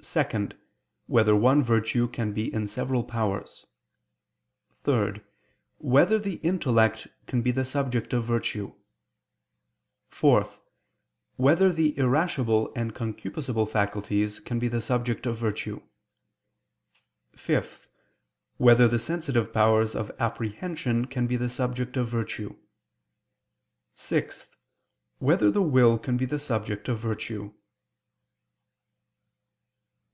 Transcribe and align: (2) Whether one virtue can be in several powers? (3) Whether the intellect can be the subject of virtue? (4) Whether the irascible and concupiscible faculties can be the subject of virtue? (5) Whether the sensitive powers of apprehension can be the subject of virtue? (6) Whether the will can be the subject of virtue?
(2) 0.00 0.50
Whether 1.06 1.34
one 1.34 1.60
virtue 1.60 2.06
can 2.06 2.32
be 2.32 2.54
in 2.54 2.68
several 2.68 3.02
powers? 3.02 3.66
(3) 4.84 5.20
Whether 5.78 6.20
the 6.20 6.34
intellect 6.36 7.08
can 7.26 7.42
be 7.42 7.50
the 7.50 7.64
subject 7.64 8.12
of 8.12 8.24
virtue? 8.24 8.74
(4) 10.06 10.48
Whether 11.34 11.72
the 11.72 11.98
irascible 11.98 12.72
and 12.76 12.94
concupiscible 12.94 13.68
faculties 13.68 14.38
can 14.38 14.60
be 14.60 14.68
the 14.68 14.80
subject 14.80 15.26
of 15.26 15.36
virtue? 15.36 15.82
(5) 17.34 17.88
Whether 18.56 18.86
the 18.86 19.00
sensitive 19.00 19.52
powers 19.52 19.96
of 19.96 20.12
apprehension 20.20 21.08
can 21.08 21.26
be 21.26 21.36
the 21.36 21.48
subject 21.48 21.96
of 21.96 22.06
virtue? 22.08 22.54
(6) 23.96 24.48
Whether 25.18 25.50
the 25.50 25.60
will 25.60 25.98
can 25.98 26.16
be 26.16 26.24
the 26.24 26.38
subject 26.38 26.88
of 26.88 27.00
virtue? 27.00 27.52